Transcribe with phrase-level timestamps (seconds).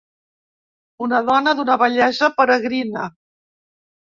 [1.07, 3.05] Una dona d'una bellesa peregrina.